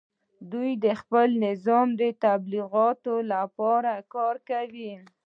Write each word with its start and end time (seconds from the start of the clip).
دوی 0.51 0.71
د 0.83 0.85
خپل 1.01 1.27
نظام 1.45 1.87
د 2.01 2.03
تبلیغاتو 2.23 3.15
لپاره 3.33 3.91
کار 4.13 4.35
کوي 4.49 4.93